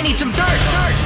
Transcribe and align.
I 0.00 0.02
need 0.02 0.16
some 0.16 0.32
dirt, 0.32 0.46
dirt, 0.72 0.96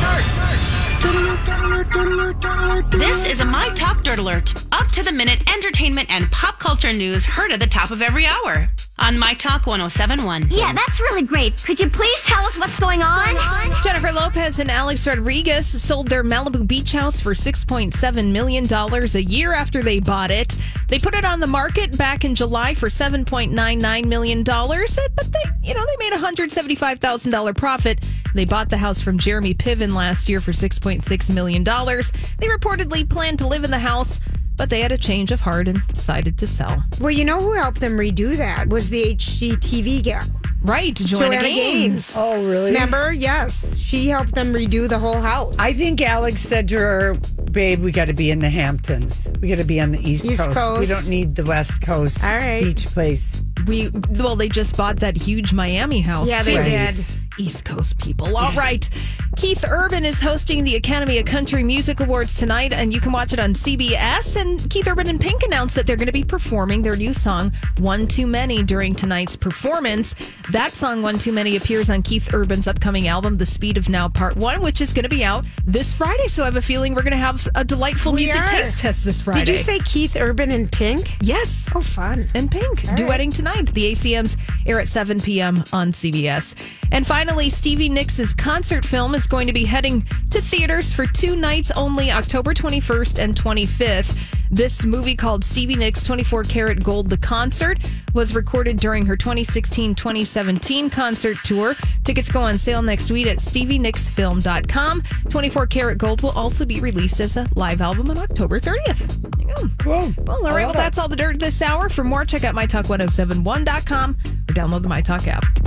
dirt, 1.90 2.40
dirt. 2.40 2.90
This 2.92 3.26
is 3.26 3.40
a 3.40 3.44
My 3.44 3.68
Talk 3.70 4.04
Dirt 4.04 4.20
Alert. 4.20 4.54
Up 4.70 4.86
to 4.92 5.02
the 5.02 5.10
minute 5.10 5.52
entertainment 5.52 6.08
and 6.14 6.30
pop 6.30 6.60
culture 6.60 6.92
news 6.92 7.24
heard 7.24 7.50
at 7.50 7.58
the 7.58 7.66
top 7.66 7.90
of 7.90 8.02
every 8.02 8.24
hour 8.24 8.70
on 9.00 9.18
My 9.18 9.34
Talk 9.34 9.66
1071. 9.66 10.46
Yeah, 10.52 10.72
that's 10.72 11.00
really 11.00 11.22
great. 11.22 11.60
Could 11.64 11.80
you 11.80 11.90
please 11.90 12.22
tell 12.22 12.44
us 12.44 12.56
what's 12.56 12.78
going 12.78 13.02
on? 13.02 13.34
Jennifer 13.82 14.12
Lopez 14.12 14.60
and 14.60 14.70
Alex 14.70 15.04
Rodriguez 15.08 15.66
sold 15.66 16.06
their 16.06 16.22
Malibu 16.22 16.64
beach 16.64 16.92
house 16.92 17.20
for 17.20 17.34
$6.7 17.34 18.30
million 18.30 18.72
a 18.72 19.18
year 19.18 19.52
after 19.52 19.82
they 19.82 19.98
bought 19.98 20.30
it. 20.30 20.56
They 20.88 21.00
put 21.00 21.14
it 21.14 21.24
on 21.24 21.40
the 21.40 21.48
market 21.48 21.98
back 21.98 22.24
in 22.24 22.36
July 22.36 22.74
for 22.74 22.88
$7.99 22.88 24.04
million, 24.06 24.44
but 24.44 25.32
they, 25.32 25.42
you 25.64 25.74
know, 25.74 25.84
they 25.84 25.96
made 25.98 26.12
a 26.12 26.18
$175,000 26.18 27.56
profit. 27.56 28.08
They 28.34 28.44
bought 28.44 28.68
the 28.68 28.76
house 28.76 29.00
from 29.00 29.18
Jeremy 29.18 29.54
Piven 29.54 29.94
last 29.94 30.28
year 30.28 30.40
for 30.40 30.52
$6.6 30.52 31.34
million. 31.34 31.64
They 31.64 32.48
reportedly 32.48 33.08
planned 33.08 33.38
to 33.38 33.46
live 33.46 33.64
in 33.64 33.70
the 33.70 33.78
house 33.78 34.20
but 34.56 34.70
they 34.70 34.80
had 34.80 34.92
a 34.92 34.98
change 34.98 35.32
of 35.32 35.40
heart 35.40 35.68
and 35.68 35.84
decided 35.88 36.38
to 36.38 36.46
sell. 36.46 36.82
Well, 37.00 37.10
you 37.10 37.24
know 37.24 37.40
who 37.40 37.54
helped 37.54 37.80
them 37.80 37.96
redo 37.96 38.36
that 38.36 38.68
was 38.68 38.90
the 38.90 39.02
HGTV 39.14 40.02
gal. 40.02 40.22
Right, 40.62 40.94
Joanna, 40.94 41.36
Joanna 41.36 41.48
Gaines. 41.48 42.14
Gaines. 42.14 42.14
Oh, 42.16 42.42
really? 42.48 42.72
Remember? 42.72 43.12
Yes. 43.12 43.76
She 43.76 44.08
helped 44.08 44.34
them 44.34 44.52
redo 44.54 44.88
the 44.88 44.98
whole 44.98 45.20
house. 45.20 45.58
I 45.58 45.74
think 45.74 46.00
Alex 46.00 46.40
said 46.40 46.68
to 46.68 46.78
her, 46.78 47.18
"Babe, 47.52 47.80
we 47.80 47.92
got 47.92 48.06
to 48.06 48.14
be 48.14 48.30
in 48.30 48.38
the 48.38 48.48
Hamptons. 48.48 49.28
We 49.42 49.48
got 49.48 49.58
to 49.58 49.64
be 49.64 49.78
on 49.78 49.92
the 49.92 49.98
East, 49.98 50.24
East 50.24 50.42
Coast. 50.42 50.56
Coast. 50.56 50.80
We 50.80 50.86
don't 50.86 51.08
need 51.08 51.34
the 51.34 51.44
West 51.44 51.82
Coast 51.82 52.24
All 52.24 52.38
right. 52.38 52.64
beach 52.64 52.86
place." 52.86 53.42
We 53.66 53.90
well, 54.18 54.36
they 54.36 54.48
just 54.48 54.74
bought 54.74 54.96
that 55.00 55.18
huge 55.18 55.52
Miami 55.52 56.00
house. 56.00 56.30
yeah, 56.30 56.42
they 56.42 56.56
too. 56.56 56.62
did. 56.62 56.98
East 57.38 57.64
Coast 57.64 57.98
people. 57.98 58.36
All 58.36 58.52
right. 58.52 58.88
Keith 59.36 59.64
Urban 59.68 60.04
is 60.04 60.20
hosting 60.22 60.64
the 60.64 60.76
Academy 60.76 61.18
of 61.18 61.26
Country 61.26 61.62
Music 61.62 62.00
Awards 62.00 62.34
tonight, 62.34 62.72
and 62.72 62.94
you 62.94 63.00
can 63.00 63.12
watch 63.12 63.32
it 63.32 63.38
on 63.40 63.52
CBS. 63.52 64.40
And 64.40 64.70
Keith 64.70 64.86
Urban 64.88 65.08
and 65.08 65.20
Pink 65.20 65.42
announced 65.42 65.74
that 65.74 65.86
they're 65.86 65.96
going 65.96 66.06
to 66.06 66.12
be 66.12 66.24
performing 66.24 66.82
their 66.82 66.96
new 66.96 67.12
song, 67.12 67.52
One 67.78 68.06
Too 68.06 68.26
Many, 68.26 68.62
during 68.62 68.94
tonight's 68.94 69.36
performance. 69.36 70.14
That 70.50 70.72
song, 70.72 71.02
One 71.02 71.18
Too 71.18 71.32
Many, 71.32 71.56
appears 71.56 71.90
on 71.90 72.02
Keith 72.02 72.32
Urban's 72.32 72.66
upcoming 72.68 73.06
album, 73.08 73.36
The 73.36 73.44
Speed 73.44 73.76
of 73.76 73.88
Now 73.88 74.08
Part 74.08 74.36
1, 74.36 74.62
which 74.62 74.80
is 74.80 74.92
going 74.92 75.02
to 75.02 75.08
be 75.10 75.24
out 75.24 75.44
this 75.66 75.92
Friday. 75.92 76.28
So 76.28 76.42
I 76.42 76.46
have 76.46 76.56
a 76.56 76.62
feeling 76.62 76.94
we're 76.94 77.02
going 77.02 77.10
to 77.12 77.16
have 77.18 77.46
a 77.54 77.64
delightful 77.64 78.12
We 78.12 78.20
music 78.24 78.40
are. 78.42 78.46
taste 78.46 78.80
test 78.80 79.04
this 79.04 79.20
Friday. 79.20 79.44
Did 79.44 79.52
you 79.52 79.58
say 79.58 79.78
Keith 79.80 80.16
Urban 80.16 80.50
and 80.52 80.70
Pink? 80.72 81.16
Yes. 81.20 81.70
Oh, 81.74 81.80
fun. 81.82 82.26
and 82.34 82.50
Pink 82.50 82.80
duetting 82.80 83.34
tonight. 83.34 83.74
The 83.74 83.92
ACMs 83.92 84.36
air 84.66 84.80
at 84.80 84.88
7 84.88 85.20
p.m. 85.20 85.64
on 85.72 85.92
CBS. 85.92 86.54
And 86.92 87.06
finally, 87.06 87.50
Stevie 87.50 87.88
Nicks' 87.88 88.32
concert 88.34 88.84
film 88.86 89.14
is 89.14 89.23
going 89.26 89.46
to 89.46 89.52
be 89.52 89.64
heading 89.64 90.06
to 90.30 90.40
theaters 90.40 90.92
for 90.92 91.06
two 91.06 91.36
nights 91.36 91.70
only, 91.72 92.10
October 92.10 92.54
21st 92.54 93.18
and 93.22 93.34
25th. 93.34 94.16
This 94.50 94.84
movie 94.84 95.16
called 95.16 95.42
Stevie 95.44 95.74
Nicks 95.74 96.02
24 96.02 96.44
Karat 96.44 96.82
Gold 96.82 97.10
The 97.10 97.16
Concert 97.16 97.78
was 98.12 98.34
recorded 98.34 98.78
during 98.78 99.04
her 99.06 99.16
2016 99.16 99.94
2017 99.94 100.90
concert 100.90 101.36
tour. 101.44 101.74
Tickets 102.04 102.30
go 102.30 102.40
on 102.40 102.58
sale 102.58 102.82
next 102.82 103.10
week 103.10 103.26
at 103.26 103.38
stevienicksfilm.com. 103.38 105.02
24 105.28 105.66
Karat 105.66 105.98
Gold 105.98 106.22
will 106.22 106.30
also 106.30 106.64
be 106.64 106.80
released 106.80 107.20
as 107.20 107.36
a 107.36 107.48
live 107.56 107.80
album 107.80 108.10
on 108.10 108.18
October 108.18 108.60
30th. 108.60 109.20
There 109.46 109.48
you 109.48 109.72
go. 109.78 110.12
Well, 110.24 110.46
all 110.46 110.54
right. 110.54 110.64
Well, 110.66 110.72
that's 110.72 110.98
all 110.98 111.08
the 111.08 111.16
dirt 111.16 111.40
this 111.40 111.60
hour. 111.60 111.88
For 111.88 112.04
more, 112.04 112.24
check 112.24 112.44
out 112.44 112.54
mytalk1071.com 112.54 114.10
or 114.10 114.54
download 114.54 114.82
the 114.82 114.88
MyTalk 114.88 115.26
app. 115.26 115.63